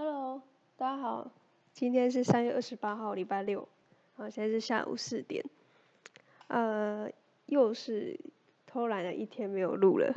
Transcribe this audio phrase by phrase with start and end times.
[0.00, 0.40] Hello，
[0.76, 1.28] 大家好，
[1.72, 3.66] 今天是三月二十八号，礼拜六，
[4.16, 5.44] 啊，现在是下午四点，
[6.46, 7.10] 呃，
[7.46, 8.16] 又是
[8.64, 10.14] 偷懒的一天没有录了。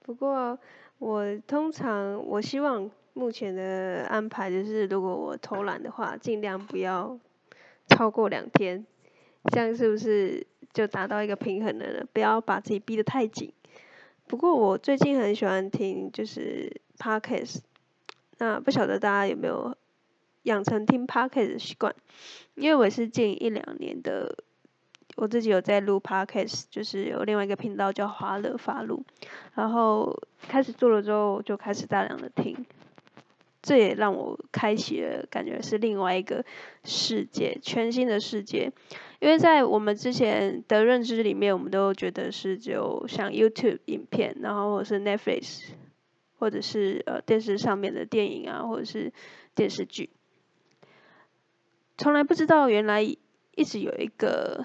[0.00, 0.58] 不过
[0.96, 7.18] 我通常我希望目前的安排就是，如果我偷懒的话，尽量不要
[7.88, 8.86] 超过两天，
[9.52, 12.06] 这样是不是就达到一个平衡了呢？
[12.14, 13.52] 不要把自己逼得太紧。
[14.26, 17.58] 不过我最近很喜欢听就是 Podcast。
[18.38, 19.76] 那不晓得大家有没有
[20.42, 21.94] 养成听 podcast 的习惯？
[22.54, 24.36] 因为我是近一两年的，
[25.16, 29.04] 我自己有在录 podcast，就是有另外一个频道叫华乐发录，
[29.54, 30.14] 然后
[30.48, 32.66] 开始做了之后就开始大量的听，
[33.62, 36.44] 这也让我开启了感觉是另外一个
[36.84, 38.72] 世界，全新的世界。
[39.20, 45.70] 因为在我们之前的认知里面，我们都觉得是只有像 YouTube 影片，然后或是 Netflix。
[46.38, 49.12] 或者是呃电视上面的电影啊，或者是
[49.54, 50.10] 电视剧，
[51.96, 54.64] 从来不知道原来一直有一个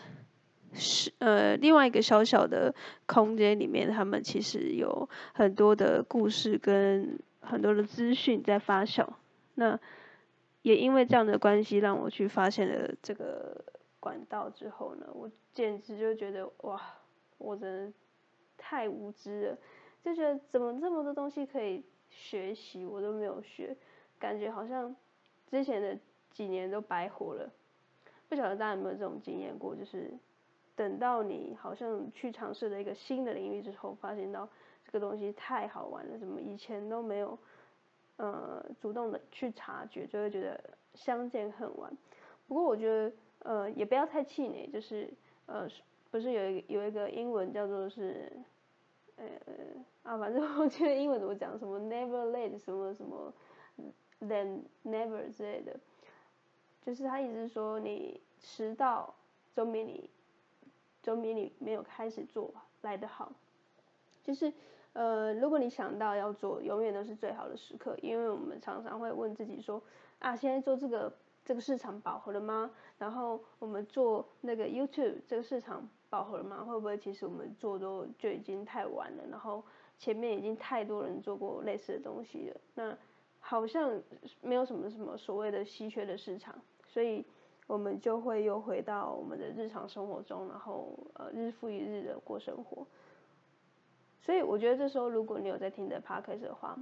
[0.73, 2.73] 是呃另外一个小小的
[3.06, 9.08] 空间里面，他们其实有很多的故事跟很多的资讯在发酵。
[9.56, 9.80] 那
[10.61, 13.64] 也因为这样的关系，让我去发现了这个
[14.00, 16.81] 管道之后呢，我简直就觉得哇，
[17.38, 17.94] 我真的
[18.58, 19.58] 太无知了。
[20.03, 23.75] 就觉得怎么这么多东西可以学习，我都没有学，
[24.17, 24.95] 感觉好像
[25.52, 25.97] 之前的
[26.31, 27.50] 几年都白活了。
[28.30, 29.75] 不晓得大家有没有这种经验过？
[29.75, 30.11] 就是
[30.75, 34.47] 等到你好像去尝试了一个新的领域之后，发现到
[34.86, 37.38] 这个东西太好玩了，怎么以前都没有
[38.17, 40.59] 呃主动的去察觉，就会觉得
[40.94, 41.92] 相见恨晚。
[42.47, 45.09] 不过我觉得呃也不要太气馁，就是
[45.45, 45.67] 呃
[46.09, 48.31] 不是有一有一个英文叫做是。
[49.20, 53.34] 呃啊，反正我觉得英文怎么讲，什么 never late，什么什么
[54.22, 55.80] then never 之类的，
[56.81, 59.14] 就是他意思是说你迟到
[59.54, 60.10] 总比你
[61.04, 63.32] 总比你没有开始做来的好。
[64.23, 64.52] 就是
[64.94, 69.82] 呃，如果你想到要做，永远都是最好的时刻，因为我们常常会问自己说
[70.20, 71.11] 啊，现在做这个
[71.49, 72.70] 这个市场饱和了吗？
[72.99, 75.89] 然后我们做那个 YouTube 这个市场。
[76.11, 76.64] 饱和了吗？
[76.64, 79.23] 会不会其实我们做都就已经太晚了？
[79.30, 79.64] 然后
[79.99, 82.98] 前面已经太多人做过类似的东西了，那
[83.39, 84.02] 好像
[84.42, 86.55] 没有什么什么所谓的稀缺的市场，
[86.88, 87.23] 所以
[87.67, 92.86] 我们就会又回到我们的日常生活中，然后呃日复一日的过生活。
[94.20, 96.76] 所以我觉得这时候如果你有在听的 podcast 的话，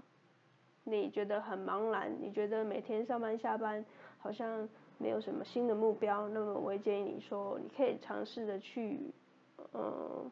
[0.85, 3.85] 你觉得很茫然，你觉得每天上班下班
[4.27, 4.67] 好像。
[4.99, 9.13] 没有什么新的目标，那么我会建议你说，你可以尝试的去，
[9.75, 10.31] 嗯，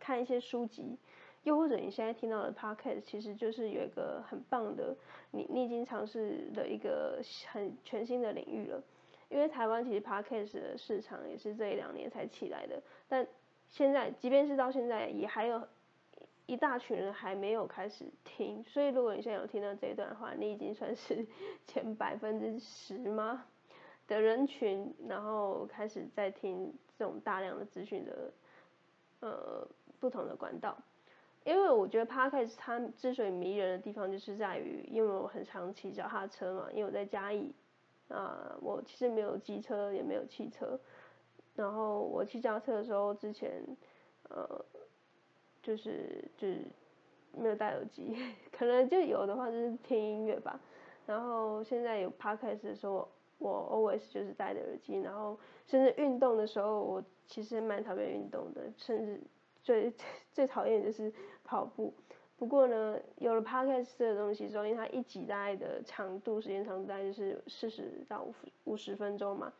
[0.00, 0.98] 看一些书籍，
[1.44, 4.96] 又或者你现在听到的 podcast，其实就是有一个很棒的，
[5.30, 8.82] 你你已经尝试的一个很全新的领域了。
[9.28, 13.24] 因为台湾其实 podcast 的市场也是这一两年才起来的，但
[13.68, 15.62] 现在即便是到现在，也还有
[16.50, 18.64] 一大群人还没有开始听。
[18.64, 21.24] 所以如果你现在有听到这一段话，你已经算是
[21.68, 23.44] 前百分之十吗？
[24.08, 28.32] 的人群，然后开始在听这种大量的资讯的，
[29.20, 29.68] 呃，
[30.00, 30.76] 不同的管道。
[31.44, 37.54] 因为我觉得 Podcast 它之所以迷人的地方，就是在于，因为我很常骑脚踏车嘛，因为我在嘉义，
[38.08, 40.78] 啊，我其实没有机车，也没有汽车。
[41.54, 43.62] 然后我骑脚踏车的时候，之前，
[44.28, 44.64] 呃，
[45.62, 46.58] 就是就是
[47.36, 48.16] 没有戴耳机，
[48.52, 50.60] 可能就有的话就是听音乐吧。
[51.06, 53.08] 然后现在有 Podcast 的时候。
[53.42, 55.34] 我 always 就是戴着耳机，然后
[55.66, 59.18] 甚至运动的时候，我其实蛮讨厌运动的，甚至
[59.62, 59.90] 最
[60.30, 61.10] 最讨厌就是
[61.42, 61.90] 跑步。
[62.36, 68.34] 不过呢，有了 podcast 的东西之后，因为它一集大概的长度时间长度大概就是四十到五
[68.64, 69.50] 五十分钟嘛，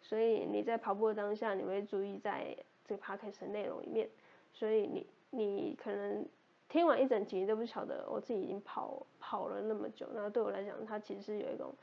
[0.00, 4.08] 所以你在跑步的当下，你会注意在这个 podcast 的内容里面，
[4.52, 6.26] 所以你你可能
[6.68, 11.74] 听完一整集都不晓得我自己已经跑跑了那么久，那对我来讲，它其实是有一种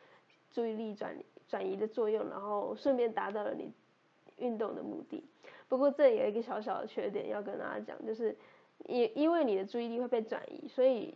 [0.51, 1.16] 注意力转
[1.48, 3.72] 转移的作用，然后顺便达到了你
[4.38, 5.24] 运动的目的。
[5.69, 8.36] 不过这有一个小小的缺点要跟大家讲，就是
[8.86, 11.16] 因因为你的注意力会被转移，所以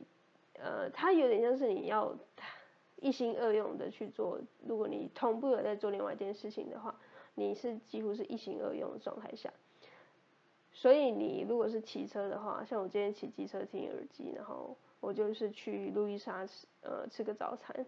[0.53, 2.15] 呃，它有点像是你要
[2.95, 4.39] 一心二用的去做。
[4.65, 6.95] 如果你同步有在做另外一件事情的话，
[7.35, 9.51] 你是几乎是一心二用的状态下。
[10.79, 17.83] 所以你如果是骑车的话，像我今天骑机车听耳机，然后我就是去路易莎吃呃吃个早餐。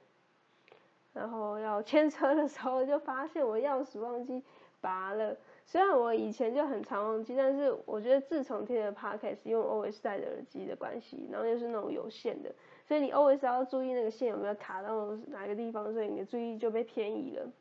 [1.14, 4.44] 然后要牵车的时候，就发现我钥匙忘记
[4.82, 5.38] 拔了，
[5.68, 12.52] 虽然我以前就很常忘记，但是我觉得自从听了 podcast 用 always 戴着耳机的关系，然后又是那种有线的，
[12.88, 17.52] 所以你 always 要注意那个线有没有卡到哪个地方，所以你的注意就被偏移了，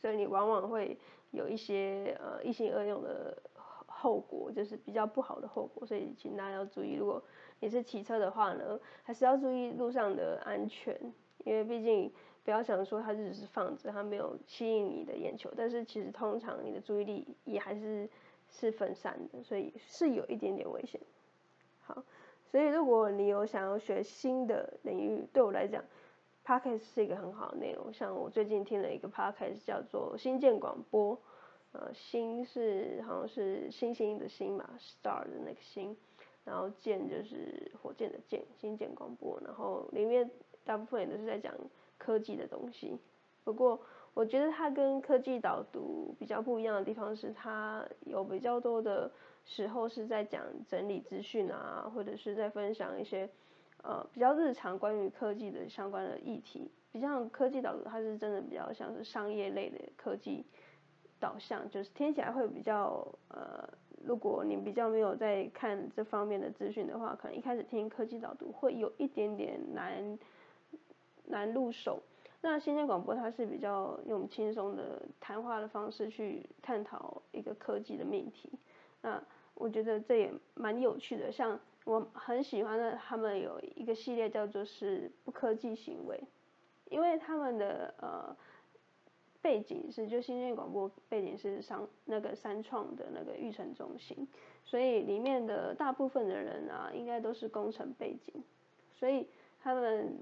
[0.00, 0.98] 所以你往往会
[1.30, 3.36] 有一些呃一心二用的
[4.00, 7.22] 后果，就是比较不好的后果，所以请大家要注意，如果
[7.60, 10.96] 你是骑车的话呢，还是要注意路上的安全，
[11.44, 12.12] 因为毕竟。
[12.44, 18.08] 不要想说它只是放着，它没有吸引你的眼球，但是其实通常你的注意力也还是
[18.48, 20.98] 是分散的，所以是有一点点危险。
[21.82, 22.02] 好，
[22.50, 25.84] 所以如果你有想要学新的领域，对我来讲
[26.42, 27.92] ，podcast 是一个很好的内容。
[27.92, 31.20] 像我最近听了一个 podcast 叫做新建广播，
[31.78, 35.96] 呃，星是好像是星星的星嘛，star 的那个星，
[36.44, 40.30] 然后建就是火箭的箭，新建广播，然后里面
[40.64, 41.54] 大部分也都是在讲。
[42.00, 42.96] 科技的东西，
[43.42, 43.78] 不过
[44.14, 49.10] 我觉得它跟科技导读比较不一样的地方是，它有比较多的
[49.44, 53.28] 时候是在讲整理资讯啊，或者是在分享一些
[53.82, 56.70] 呃比较日常关于科技的相关的议题。
[56.92, 60.46] 比较科技导读，它是真的比较像是商业类的科技
[61.20, 63.68] 导向，就是听起来会比较呃，
[64.04, 70.18] 如果你比较没有在看这方面的资讯的话，可能一开始听科技导读会有一点点难。
[71.30, 72.02] 难入手。
[72.40, 78.50] 那新鲜广播它是比较用轻松的谈话的方式去探讨一个科技的命题。
[79.02, 79.22] 那
[79.52, 81.30] 我觉得这也蛮有趣的。
[81.30, 86.18] 像我很喜欢的，他们有一个系列叫做是不科技行为，
[86.86, 88.34] 因为他们的呃
[89.40, 94.26] 背景是就新鲜广播背景是商那个三创的那个育成中心，
[94.64, 98.42] 所以里面的大部分的人啊，应该都是工程背景，
[98.94, 99.26] 所以
[99.60, 100.14] 他们。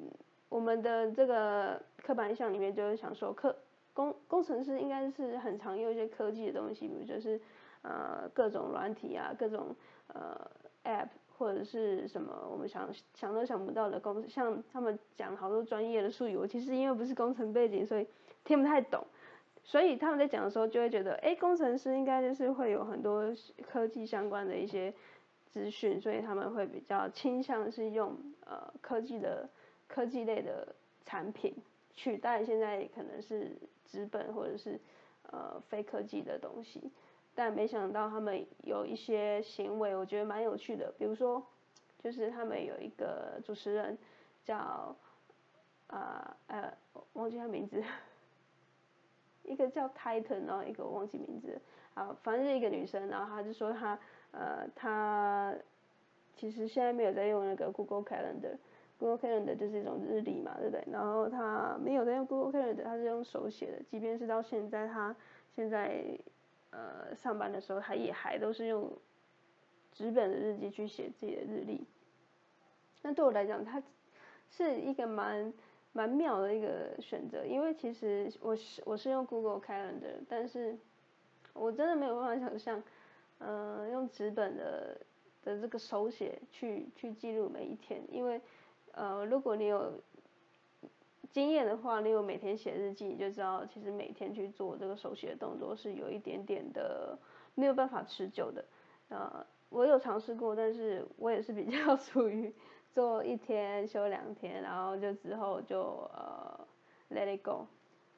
[0.49, 3.55] 我们的这个刻板印象里面就是想说，科
[3.93, 7.39] 工工程师应该是很常用一些科技的东西，比如就是
[7.83, 9.75] 呃各种软体啊，各种
[10.07, 10.49] 呃
[10.85, 18.07] app 或者是什么我们想想都想不到的工，像他们讲好多专业的术语，我其实因为不是工程背景，所以
[18.47, 19.07] 听不太懂，
[19.63, 23.25] 所以他们在讲的时候就会觉得，哎，工程师应该就是会有很多
[23.71, 24.95] 科技相关的一些
[25.45, 28.17] 资讯，所以他们会比较倾向是用
[28.47, 29.47] 呃科技的。
[29.89, 31.55] 科技类的产品
[31.95, 34.81] 取代现在可能是纸本或者是
[35.31, 36.91] 呃非科技的东西，
[37.37, 40.93] 但没想到他们有一些行为，我觉得蛮有趣的。
[40.99, 41.41] 比如说，
[42.03, 43.97] 就是他们有一个主持人
[44.45, 44.97] 叫
[45.87, 46.77] 啊呃
[47.13, 47.81] 忘记他名字，
[49.47, 51.61] 一个叫 Titan，然后一个我忘记名字，
[51.95, 53.99] 啊反正是一个女生，然后她就说她
[54.33, 55.55] 呃她
[56.37, 58.57] 其实现在没有在用那个 Google Calendar。
[58.99, 60.83] Google Calendar 就是一种日历嘛，对不对？
[60.91, 63.83] 然后她没有在用 Google Calendar，她是用手写的。
[63.91, 65.15] 即便是到现在，她
[65.55, 66.03] 现在
[66.71, 68.91] 呃上班的时候，她也还都是用
[69.93, 71.85] 纸本的日记去写自己的日历。
[73.03, 73.83] 那对我来讲，它
[74.51, 75.53] 是一个蛮
[75.97, 80.77] 蛮妙的一个选择，因为其实我是我是用 Google Calendar，但是
[81.55, 82.83] 我真的没有办法想象，
[83.39, 85.01] 呃，用纸本的
[85.43, 88.41] 的这个手写去去记录每一天，因为。
[88.99, 89.93] 呃，如果你有
[91.31, 97.19] 经验的话，你有每天写日记，你就知道，其实每天去做这个手写的动作是有一点点的
[97.55, 98.65] 没有办法持久的。
[99.11, 102.51] 呃，我有尝试过，但是我也是比较 属于
[102.97, 106.67] 做一天休两天，然后就之后就呃
[107.11, 107.67] let it go。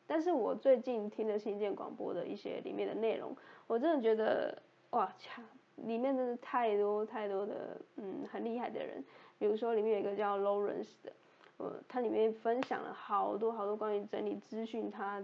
[0.07, 3.37] 但是我最近听了新建广播的一些里面的内容，
[3.67, 4.57] 我真的觉得
[4.91, 9.03] 哇，强，里面真的太多太多的嗯很厉害的人。
[9.37, 11.13] 比如说里面有一个叫 Lawrence 的，
[11.57, 15.21] 呃，它里面分享了好多好多关于整理资讯，他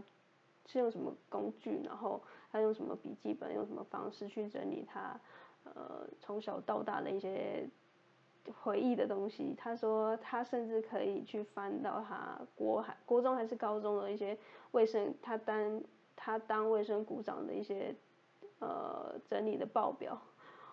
[0.66, 5.16] 是用什么工具，然后他用什么笔记本，用什么方式去整理他
[5.62, 7.64] 呃从小到大的一些
[8.52, 9.54] 回忆的东西。
[9.56, 14.36] 他说他甚至可以去翻到他国还国中还是高中的一些
[14.72, 15.82] 卫生，他当
[16.16, 17.94] 他当卫生股长的一些
[18.58, 20.20] 呃整理的报表。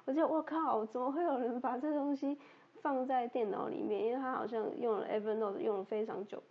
[0.05, 2.37] 我觉得我靠，怎么会有人把这东西？
[2.81, 6.41] 放在电脑里面，因为他好像用了 Evernote 用了非常久，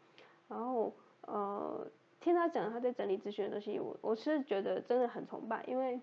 [0.47, 1.85] 然后呃
[2.21, 6.01] 听他讲他在整理资讯的东西，我我是觉得真的很崇拜，因为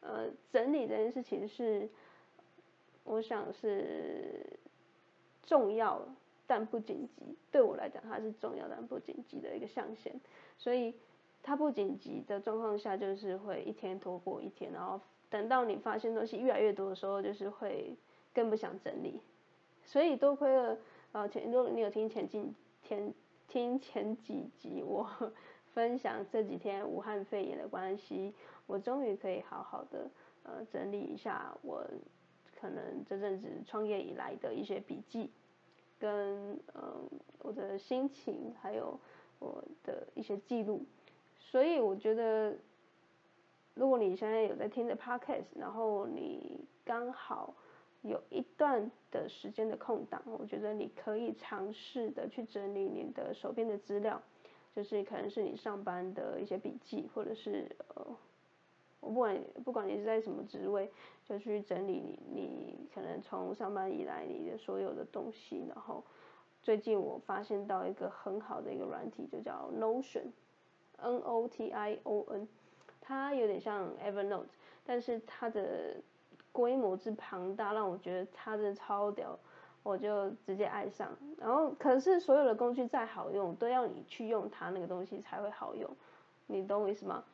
[0.00, 1.86] 呃整理这件事情是
[3.04, 4.58] 我想是
[5.42, 6.00] 重要
[6.46, 10.12] 但不紧急，对我来讲它是重要但不紧急的一个象限，
[10.58, 10.94] 所以
[11.42, 17.96] 它不紧急的状况下就是会一天拖过一天，然后等到你发现东西越来越多的时候，就是会
[18.34, 19.20] 更不想整理。
[19.84, 20.76] 所以多亏了
[21.12, 22.52] 呃前，如果你有听前几
[22.82, 23.12] 天
[23.48, 25.08] 听前几集我
[25.72, 28.34] 分享这几天武汉肺炎的关系，
[28.66, 30.08] 我终于可以好好的
[30.44, 31.84] 呃整理一下我
[32.60, 35.30] 可能这阵子创业以来的一些笔记，
[35.98, 38.98] 跟嗯我的心情，还有
[39.38, 40.84] 我的一些记录。
[41.38, 42.56] 所以我觉得，
[43.74, 47.54] 如果你现在有在听的 podcast，然后你刚好
[48.02, 54.20] 有一段的时间的空档，我觉得你可以尝试的去整理你的手边的资料。
[54.72, 58.06] 就是可能是你上班的一些笔记，或者是呃，
[59.00, 60.90] 我不管不管你是在什么职位，
[61.24, 65.64] 就去整理你你可能从上班以来你的所有的东西。
[65.68, 66.04] 然后
[66.62, 72.46] 最近我发现到一个很好的一个软体，就叫 Notion，N O T I O N，
[73.00, 74.46] 它有点像 Evernote，
[74.84, 75.96] 但是它的
[76.52, 79.38] 规模之庞大，让我觉得它真的超屌。
[79.82, 85.88] 我就直接爱上，然后可是所有的工具再好用，都要你去用它那个东西才会好用，
[86.48, 87.24] 你懂我意思吗？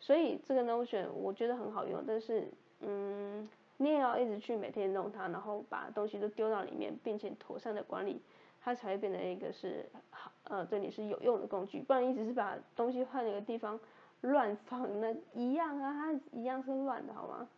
[0.00, 2.48] 所以这个 Notion 我觉得很好用，但是
[2.80, 8.20] 嗯，你也要一直去每天弄它，然后把东西都丢到里面，并且妥善的管理，
[8.60, 13.78] 它才会变成一个是好呃对你是有用的工具，不然你只是把东西换一个地方
[14.20, 17.48] 乱放，那一样啊，它一样是乱的好吗？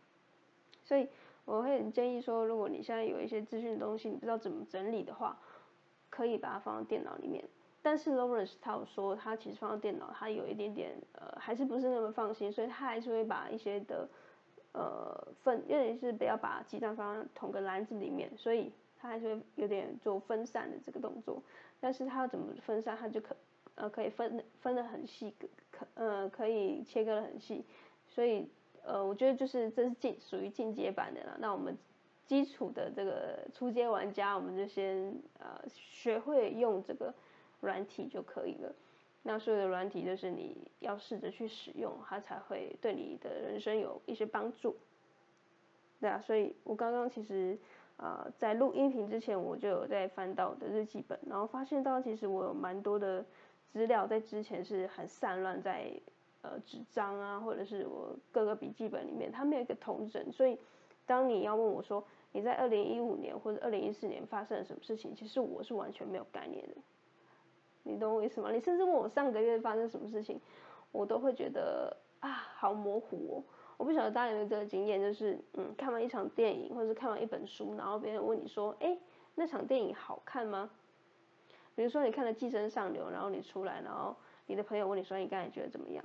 [0.85, 1.09] 所以。
[1.45, 5.35] 我会很建议说，如果你现在有一些资讯东西，你不知道怎么整理的话，
[6.11, 7.42] 可以把它放到电脑里面。
[7.88, 14.07] 但是 Lawrence 他有说，他其实放到电脑，他有一点点呃，还是不是那么放心，所以他还是会把一些的
[14.73, 21.42] 呃分，有点是不要把鸡蛋放在同个篮子里面，所以他还是会有点做分散的这个动作。
[21.80, 23.35] 但是他要怎么分散，他就可
[23.76, 25.33] 呃可以分分的很细，
[25.71, 27.64] 可呃可以切割的很细，
[28.07, 28.47] 所以。
[28.85, 31.37] 呃，我觉得就是这是进属于进阶版的了。
[31.38, 31.76] 那我们
[32.25, 37.12] 基础的这个初阶玩家，我们就先呃学会用这个
[37.61, 38.75] 软体就可以了。
[39.23, 44.77] 那所有的软体就是你要试着去使用，它才会对你的人生有一些帮助。
[46.00, 47.59] 对啊，所以我刚刚其实
[47.97, 53.25] 啊在录音频之前，我就有在翻到我的日记本，然后发现到其实我有蛮多的
[53.73, 55.91] 资料在之前是很散乱在。
[56.41, 60.57] 呃，纸张啊，或者是我各个笔记本里面，它没有一个同整，所以
[61.05, 66.77] 当你要问我说你在二零一五年或者二零一四年发生了什么事情，其实我是完全没有概念的。
[67.88, 68.52] 你懂我意思吗？
[68.52, 70.40] 你甚至问我上个月发生什么事情，
[70.92, 73.45] 我都会觉得啊，好模糊哦。
[73.76, 78.99] 我不晓得大家有没有这个经验，就是嗯，看完一场电影或者是看完一本书，然后别人问你说，哎，
[79.35, 80.68] 那场电影好看吗？
[81.75, 84.14] 比如说你看了《寄生上流》，然后你出来，然后
[84.47, 86.04] 你的朋友问你说，你刚才觉得怎么样？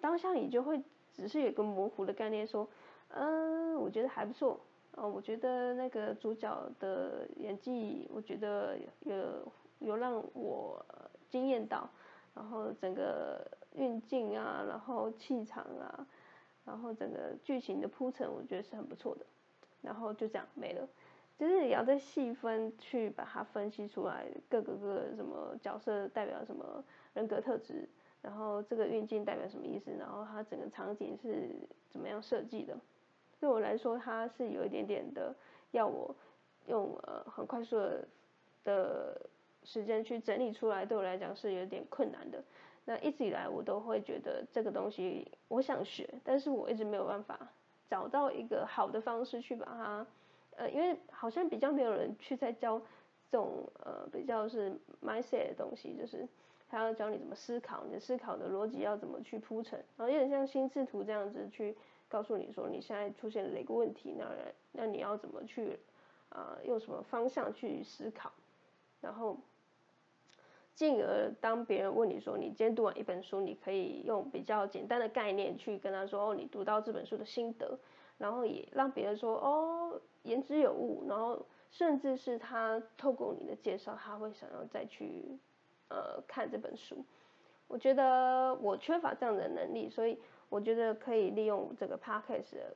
[0.00, 0.82] 当下你就会
[1.14, 2.68] 只是有个模糊的概念，说，
[3.10, 4.58] 嗯，我觉得还不错，
[4.96, 10.84] 哦，我觉得那个主角的演技，我觉得有有让我
[11.28, 11.88] 惊艳到，
[12.34, 16.06] 然后整个运镜啊，然后气场啊，
[16.64, 19.26] 然后整个剧情的铺陈，我觉得是很不错的，
[19.82, 20.88] 然后就这样没了，
[21.38, 27.88] 就是你要再细分去把它分析出来，各个个什么角色代表什么人格特质。
[28.22, 29.92] 然后这个运镜代表什么意思？
[29.96, 31.48] 然后它整个场景是
[31.88, 32.76] 怎么样设计的？
[33.38, 35.32] 对我来说，它是有一点点的
[35.70, 36.12] 要我
[36.66, 38.08] 用呃很快速的
[38.64, 39.20] 的
[39.66, 42.42] 时间去整理出来，对我来讲是有点困难的。
[42.86, 47.38] 那一直以来我都会觉得这个东西我想学，但是我一直没有办法
[47.90, 50.06] 找到一个好的方式去把它
[50.56, 52.80] 呃，因为好像比较没有人去在教
[53.30, 54.72] 这种呃比较是
[55.04, 56.26] mindset 的东西，就是。
[56.68, 61.76] 他要教你怎么思考，你的思考的逻辑要怎么去铺陈，然后有点像心智图这样子去
[62.08, 64.26] 告诉你说你现在出现了哪个问题，那
[64.72, 65.78] 那你要怎么去
[66.28, 68.32] 啊用什么方向去思考，
[69.00, 69.38] 然后
[70.76, 77.76] 进而当别人问你说你今天读完一本书，你可以用比较简单的概念去跟他说哦你读到这本书的心得，
[78.16, 85.36] 然后也让别人说哦言之有物，然后甚至是他透过你的介绍，他会想要再去。
[85.88, 87.04] 呃，看这本书，
[87.68, 90.18] 我觉得我缺乏这样的能力，所以
[90.48, 92.74] 我觉得可以利用这个 podcast 的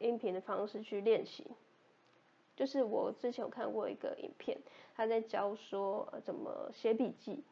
[0.00, 1.46] 音频的方式去练习。
[2.60, 4.54] 就是我之前有看过一个影片，
[4.94, 7.42] 他在教说怎么写笔记。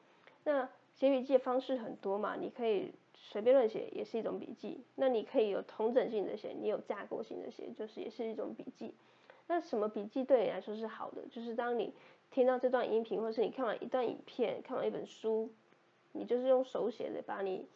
[0.44, 4.82] 那写笔记的方式很多嘛，你可以随便乱写，也是一种笔记。
[4.96, 8.92] 那你可以有同整性的写，你有架构性的写，就是也是一种笔记。
[9.46, 11.22] 那什么笔记对你来说是好的？
[11.30, 11.94] 就是当你
[12.30, 15.50] 听到这段音频，或是你看完一段影片、看完一本书，
[16.12, 17.66] 你就是用手写的把你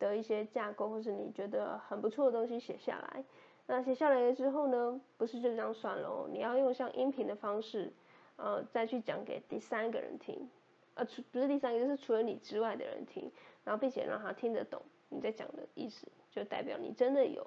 [0.00, 3.22] 的一些架构，或是你觉得很不错的东西写下来。
[3.70, 7.92] 那写下来了之后呢，不是就这样算了哦，你要用像音频的方式，
[8.34, 10.50] 呃，再去讲给第三个人听。
[10.94, 13.30] 呃，除不是第三个，就是除了你之外的人听，
[13.62, 17.46] 然后并且让他听得懂你在讲的意思，就代表你真的有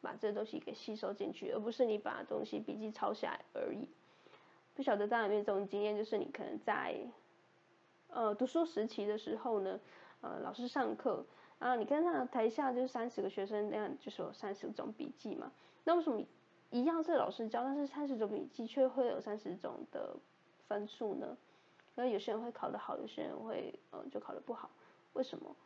[0.00, 3.88] 把这东西给吸收进去，而不是你把东西笔记抄下来而已。
[4.76, 6.96] 不晓得大家有没有这种经验，就是你可能在
[8.10, 9.80] 呃读书时期的时候呢，
[10.20, 11.26] 呃老师上课，
[11.64, 15.50] 啊你看他台下就是三十个学生那样，就是有三十种笔记嘛，
[15.84, 16.22] 那为什么
[16.68, 20.14] 一样是老师教，但是三十种笔记却会有三十种的
[20.68, 21.34] 分数呢？
[21.94, 24.68] 那有些人会考得好，有些人会呃就考得不好，
[25.14, 25.56] 为什么？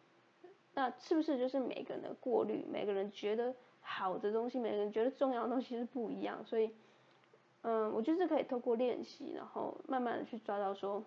[0.75, 6.73] 那是不是就是每个人的过滤，每个人觉得好的东西，每个人觉得重要的东西是不一样，所以。
[7.63, 11.03] 嗯，我就是可以透过练习，然后慢慢的去抓到说，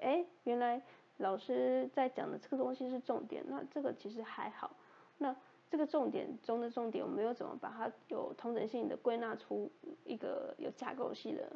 [0.00, 0.80] 哎，原来
[1.18, 4.70] 老师在讲的这个东西是重点，那这个其实还好。
[5.18, 5.34] 那
[5.70, 9.70] 这个重点中的重点，我们又怎么把它有同等性的归纳出
[10.04, 11.52] 一个有架构系的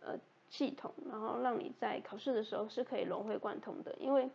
[0.00, 3.94] 呃系统，然后让你在考试的时候是可以融会贯通的。
[3.98, 4.30] 因为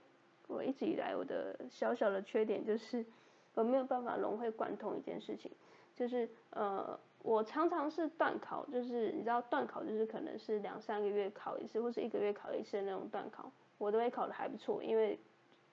[0.47, 3.05] 我一直以来我的小小的缺点就是
[3.53, 5.49] 我没有办法融会贯通一件事情，
[5.95, 6.99] 就是呃。
[7.25, 13.49] 我常常是断考，就是你知道断考就是可能是两三个月考一次，或是一个月考一次的那种断考，
[13.83, 15.19] 我都会考的还不错，因为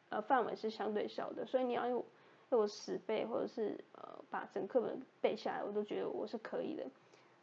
[0.09, 2.05] 呃范围是相对小的，所以你要用
[2.51, 6.85] 用死背或者是呃把整课本背下来，我都觉得我是可以的。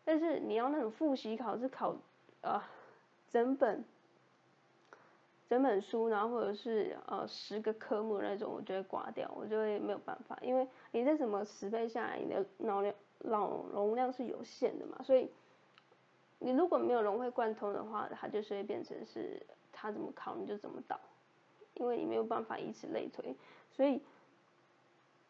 [0.03, 1.95] 但是你要那种复习考是考
[2.41, 2.61] 呃
[3.31, 3.83] 整本
[5.49, 12.93] 整本书，然后或者是呃十个科目那种，我就会挂掉，我就会没有办法，因为你在什么死背下来，你的脑量。
[13.21, 15.27] 脑容量是有限的嘛，所以
[16.37, 19.41] 你如果没有融会贯通的话，它就是会变成是
[19.79, 20.99] 他怎么考你就怎么导，
[21.75, 23.35] 因为你没有办法以此类推。
[23.71, 24.01] 所以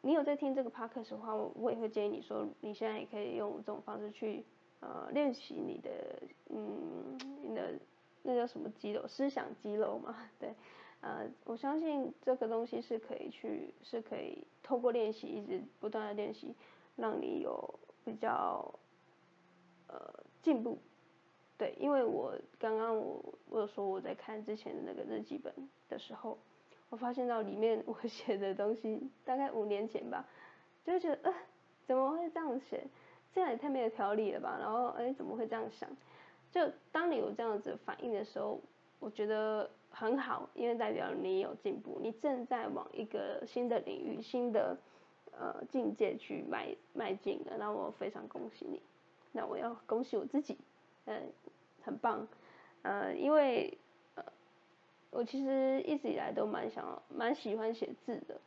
[0.02, 4.46] 你有在听这个 p o d c s 的话，我也会建议你说，你现在也可以用这种方式去
[4.80, 5.90] 呃练习你的
[6.50, 7.74] 嗯你的
[8.24, 10.54] 那叫什么肌肉，思想肌肉嘛，对，
[11.02, 16.56] 呃，我相信这个东西是可以去是可以透过练习一直不断的练习。
[16.98, 18.74] 让你有比较
[19.88, 19.96] 呃
[20.42, 20.80] 进步，
[21.58, 25.54] 对，因为我刚刚我我有说我在看之前的那个日记本
[25.90, 26.38] 的时候，
[26.90, 30.26] 我发现到里面我 写的东西大概五年前吧，
[30.86, 31.34] 就觉得呃
[31.86, 32.84] 怎么会这样写，
[33.34, 35.90] 这样也太没有条理了吧，然后哎怎么会这样想？
[36.52, 38.60] 就当你有这样子反应的时候，
[39.00, 44.78] 我觉得很好，因为代表你有进步，你正在往一个新的领域、新的。
[45.40, 48.82] 呃，境界去迈迈进的，那我非常恭喜你。
[49.32, 50.58] 那我要恭喜我自己，
[51.08, 51.30] 嗯，
[51.84, 52.26] 很棒。
[52.84, 53.78] 呃，因为
[54.16, 54.24] 呃，
[55.10, 58.40] 我其实一直以来都蛮想、蛮喜欢写字的，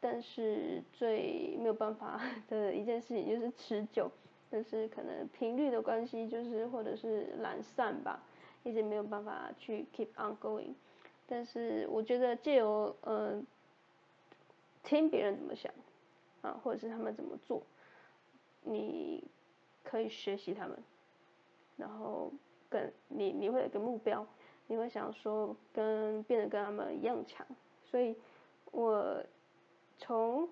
[0.00, 4.10] 但是最没有办法 的一件事情就是持久，
[4.50, 8.22] 但是可能频率的关系，就是或者是懒散吧，
[8.64, 10.72] 一直没有办法去 keep on going。
[11.26, 13.42] 但是我觉得借由呃，
[14.82, 15.72] 听别人怎么想。
[16.40, 17.60] 啊，或者是他们怎么做，
[18.62, 19.24] 你
[19.82, 20.78] 可以学习他们，
[21.78, 22.30] 然后
[22.68, 24.26] 跟你你会有个目标，
[24.66, 27.46] 你会想说跟变得跟他们一样强，
[27.82, 28.14] 所以
[28.72, 29.24] 我
[29.96, 30.46] 从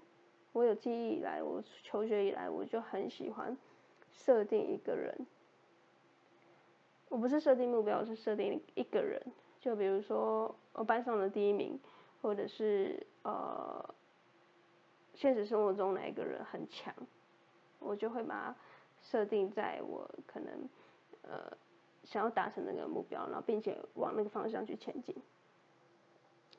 [0.53, 3.55] 我有记忆以来，我求学以来，我就很喜欢
[4.11, 5.15] 设定一个人，
[7.11, 9.21] 我不是设定目标，我是设定一个人，
[9.61, 11.79] 就比如说我班上的第一名，
[12.23, 13.85] 或者是呃。
[15.19, 16.95] 现实生活中哪一个人很强，
[17.79, 18.57] 我就会把它
[19.01, 20.69] 设定在我可能
[21.29, 21.57] 呃
[22.05, 25.15] 想要达成那个目标，然后并且往那个方向去前进。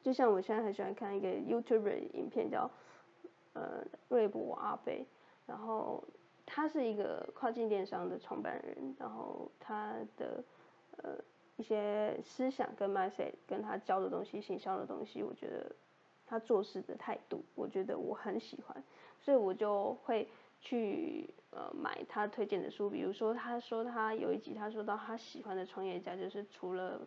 [0.04, 2.70] 就像我现在很喜欢看一个 YouTube 影片，叫
[3.54, 5.06] 呃瑞博阿贝，
[5.46, 6.04] 然后
[6.46, 10.44] 他是一个跨境电商的创办人，然后他的
[11.04, 11.18] 呃
[11.56, 15.76] 一些思想跟 mindset 跟他教的东西、行销的东西，我觉得。
[16.30, 18.84] 他做事的态度，我觉得我很喜欢，
[19.22, 20.28] 所以我就会
[20.68, 22.90] 去呃买他推荐的书。
[22.90, 27.00] 比如说，他说他有一集他说到他喜欢的创业家，就是除了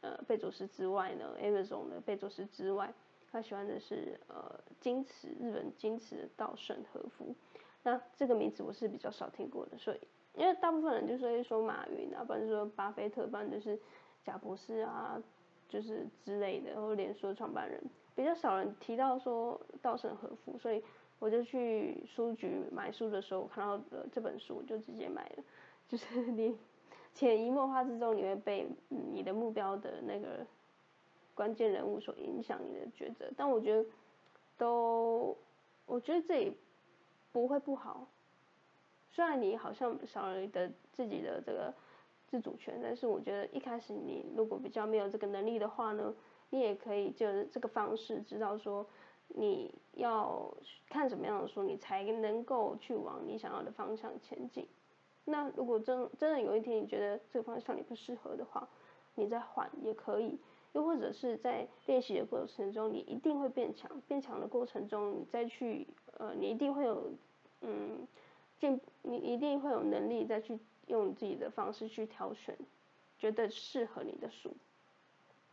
[0.00, 2.90] 呃贝佐斯之外呢，Amazon 的贝佐斯之外，
[3.30, 7.34] 他喜欢的是呃金池日本金池的稻盛和夫。
[7.82, 10.00] 那这个名字我是比较少听过的，所以
[10.34, 13.78] 因为大部分人就是会说马云啊，不然就说巴菲特，不然就是
[14.24, 15.22] 贾博士啊，
[15.68, 17.78] 就是之类的，或者连锁创办人。
[18.14, 20.82] 比较少人提到说稻盛和夫，所以
[21.20, 25.44] 我就去书局买书的时候，我看到的这本书我就直接买了。
[25.86, 26.56] 就是 你
[27.12, 30.46] 潜移默化之中，你会被你的目标的那个
[31.34, 33.30] 关键人物所影响你的抉择。
[33.36, 33.88] 但我觉得
[34.56, 35.36] 都，
[35.86, 36.52] 我觉得这也
[37.32, 38.08] 不会不好。
[39.10, 41.74] 虽然你好像少了的自己的这个
[42.28, 42.80] 自主权。
[42.82, 46.14] 但是我觉得一开始你如果比较没有这个能力的话呢，
[46.48, 48.86] 你也可以就是这个方式知道说
[49.34, 50.52] 你要
[50.88, 54.66] 看什么样的书，你才能够去往你想要的方向前进。
[55.24, 58.68] 那如果真真的有一天你觉得这个方向你不适合的话，
[59.14, 60.38] 你再换也可以。
[60.72, 63.90] 又或者是在练习的过程中，你一定会变强。
[64.06, 67.10] 变强的过程中，你再去呃，你一定会有
[67.60, 68.06] 嗯
[68.58, 72.56] 进，你一定会有能力再去用自己的方式去挑选，
[73.18, 74.54] 觉得适合你的书。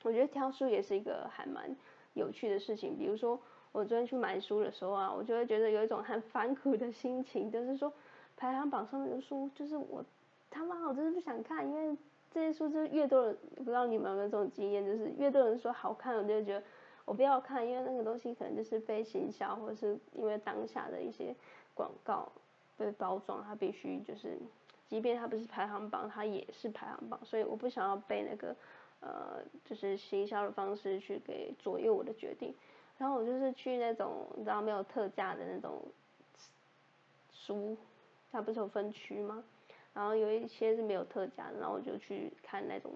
[0.03, 1.75] 我觉得挑书也是一个还蛮
[2.13, 2.95] 有趣的事情。
[2.95, 3.39] 比如说
[3.77, 7.93] 我昨天去买书的时候啊，我就会觉得有一种很反骨的心情，就是说
[8.35, 10.03] 排行榜上面的书，就是我
[10.49, 11.97] 他妈我真的不想看，因为。
[12.29, 16.63] 这些书就是越多人，不知道你们有没有这种经验，就是越多人说好看，我就觉得
[17.05, 21.33] 我不要看，因为那个东西可能就是被行销，或者是因为当下的一些
[21.73, 22.29] 广告
[22.77, 24.37] 被包装，它必须就是，
[24.89, 28.55] 即便它不是排行榜，它也是排行榜，所以我不想要被那个
[28.99, 32.53] 呃，就是行销的方式去给左右我的决定。
[32.97, 35.81] 然后我就是去那种你知道没有特价的那种
[37.31, 37.77] 书，
[38.31, 39.43] 它不是有分区吗？
[39.93, 42.91] 然后有一些是没有特价的，然后我就去看那种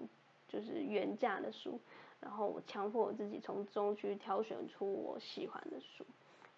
[0.48, 1.78] 就是原价的书，
[2.20, 6.04] 然后我强迫我自己从中去挑选出我喜欢的书，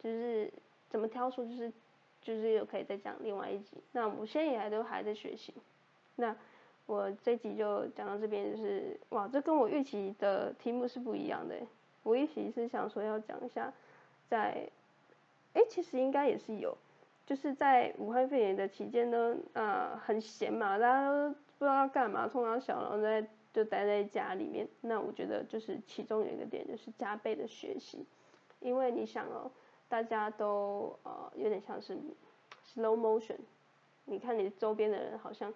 [0.03, 0.53] 就是
[0.91, 1.73] 怎么挑书，就是
[2.21, 3.79] 就是又可以再讲另外一集。
[3.93, 5.55] 那我现在也还都还在学习，
[6.17, 6.37] 那
[6.87, 11.57] 我这集就讲到这边，就是哇，这跟我预期的题目是不一样的。
[12.05, 13.73] 我预期是想说要讲一下，
[14.29, 14.69] 在，
[15.55, 16.79] 哎，其实应该也是有。
[17.27, 24.69] 就是在武汉肺炎的期间呢，啊，很闲嘛，大家都不知道干嘛，通常小然在就待在家里面。
[24.83, 28.05] 那我觉得就是其中有一个点就是加倍的学习，
[28.61, 29.51] 因为你想哦，
[29.89, 31.97] 大家都呃有点像是
[32.67, 33.39] slow motion，
[34.05, 35.51] 你看你周边的人好像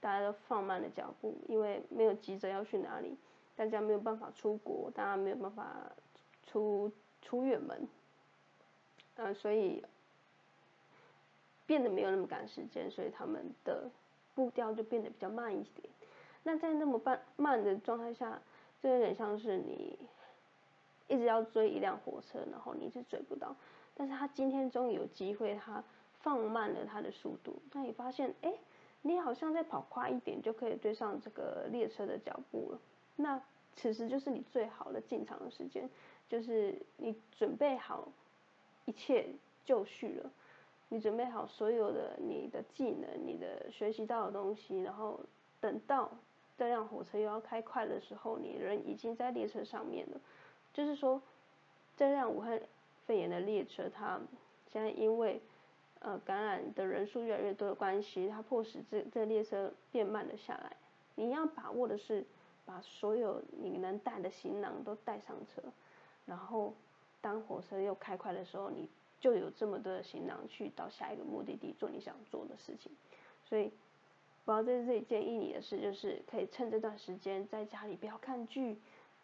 [0.00, 3.16] 大家都放慢了脚步，因为没有急着要去哪里，
[3.58, 5.66] 大家没有办法出国，大家没有办法
[6.46, 6.90] 出
[7.20, 7.86] 出远门，
[9.16, 9.84] 呃，所以。
[11.66, 13.90] 变得没有那么赶时间，所以他们的
[14.34, 15.86] 步调就变得比较慢一点。
[16.42, 18.40] 那在那么慢慢的状态下，
[18.82, 19.98] 就有点像是你
[21.08, 23.54] 一直要追一辆火车，然后你一直追不到。
[23.94, 25.84] 但是他今天终于有机会，他
[26.20, 28.54] 放慢了他的速度，那你发现，哎，
[29.02, 32.78] 你好像在跑快一点就可以追上这个列车的脚步了。
[33.20, 33.42] 那
[33.74, 35.90] 此时就是你最好的进场的时间，
[36.28, 38.08] 就是你准备好
[38.84, 39.26] 一切
[39.64, 40.30] 就绪了。
[40.88, 45.20] 你准备好所有的你的技能，你的学习到的东西，然后
[45.60, 46.10] 等到
[46.56, 50.20] 这辆火车又要开快的时候，你人已经在列车上面了。
[50.72, 51.20] 就是说，
[51.96, 52.60] 这辆武汉
[53.04, 54.18] 肺炎的列车，它
[54.72, 55.42] 现在因为
[55.98, 60.76] 呃感染的人数越来越多的关系，它迫使这这列车变慢了下来。
[61.16, 62.24] 你要把握的是，
[62.68, 65.62] 把所有你能带的行囊都带上车，
[66.26, 66.74] 然后
[67.22, 68.88] 当火车又开快的时候，你。
[69.20, 72.92] 就有这么多的行囊去到下一个目的地做你想做的事情，
[73.44, 73.72] 所以
[74.44, 78.78] 我要在这里建议你的事，就是可以趁这段时间在家里不要看剧，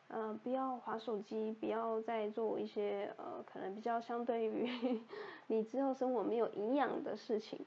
[0.09, 4.69] 呃，不要划手机，不要再做一些呃可能比较相对于
[5.47, 7.65] 你之后生活没有营养的事情，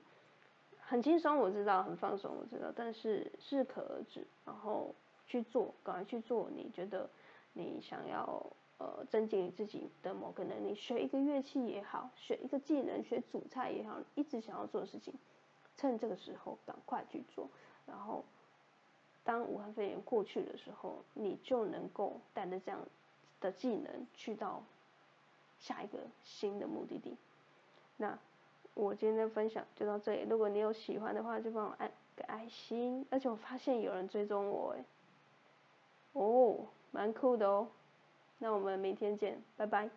[0.81, 4.93] 很轻松我知道，很放松我知道，但是适可而止，然后
[5.27, 7.09] 去做，赶快去做你觉得
[7.53, 8.45] 你想要。
[8.79, 15.11] 呃，增进你自己的某个能力，学一个乐器也好，学一个技能，学煮菜也好，一直想要做的事情，
[15.75, 17.49] 趁这个时候赶快去做。
[17.87, 18.23] 然后，
[19.23, 22.79] 当武汉肺炎过去的时候，你就能够带着这样
[23.41, 24.61] 的技能去到
[25.59, 27.17] 下一个新的目的地。
[27.97, 28.15] 那
[28.75, 33.03] 我今天的分享就到这里，如果你有喜欢的话，就帮我按个爱心。
[33.09, 34.85] 而且我发现有人追踪我，哎，
[36.17, 37.67] 哦，蛮酷的哦。
[38.39, 39.89] 那我们明天见，拜拜。